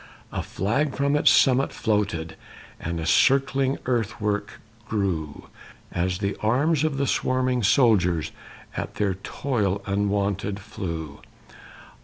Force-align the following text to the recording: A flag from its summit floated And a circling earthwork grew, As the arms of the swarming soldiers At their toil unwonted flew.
A 0.31 0.41
flag 0.41 0.95
from 0.95 1.15
its 1.15 1.29
summit 1.29 1.71
floated 1.71 2.35
And 2.79 2.99
a 2.99 3.05
circling 3.05 3.77
earthwork 3.85 4.59
grew, 4.89 5.45
As 5.91 6.17
the 6.17 6.35
arms 6.41 6.83
of 6.83 6.97
the 6.97 7.05
swarming 7.05 7.61
soldiers 7.61 8.31
At 8.75 8.95
their 8.95 9.13
toil 9.13 9.79
unwonted 9.85 10.59
flew. 10.59 11.21